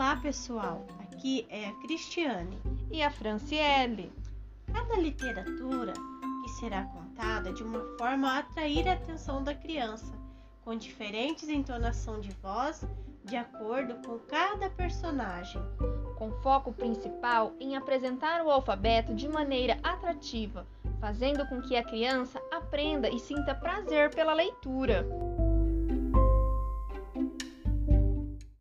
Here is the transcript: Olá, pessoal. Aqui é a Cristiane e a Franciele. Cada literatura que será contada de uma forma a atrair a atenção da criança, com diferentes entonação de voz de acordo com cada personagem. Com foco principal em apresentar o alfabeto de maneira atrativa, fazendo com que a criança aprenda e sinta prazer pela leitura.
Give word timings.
Olá, 0.00 0.16
pessoal. 0.16 0.86
Aqui 0.98 1.46
é 1.50 1.66
a 1.66 1.72
Cristiane 1.82 2.58
e 2.90 3.02
a 3.02 3.10
Franciele. 3.10 4.10
Cada 4.72 4.96
literatura 4.96 5.92
que 6.42 6.48
será 6.52 6.84
contada 6.84 7.52
de 7.52 7.62
uma 7.62 7.84
forma 7.98 8.30
a 8.30 8.38
atrair 8.38 8.88
a 8.88 8.94
atenção 8.94 9.44
da 9.44 9.54
criança, 9.54 10.10
com 10.64 10.74
diferentes 10.74 11.50
entonação 11.50 12.18
de 12.18 12.30
voz 12.42 12.82
de 13.26 13.36
acordo 13.36 13.94
com 13.96 14.18
cada 14.20 14.70
personagem. 14.70 15.60
Com 16.16 16.32
foco 16.40 16.72
principal 16.72 17.52
em 17.60 17.76
apresentar 17.76 18.42
o 18.42 18.50
alfabeto 18.50 19.14
de 19.14 19.28
maneira 19.28 19.76
atrativa, 19.82 20.66
fazendo 20.98 21.46
com 21.46 21.60
que 21.60 21.76
a 21.76 21.84
criança 21.84 22.40
aprenda 22.50 23.10
e 23.10 23.18
sinta 23.18 23.54
prazer 23.54 24.08
pela 24.14 24.32
leitura. 24.32 25.06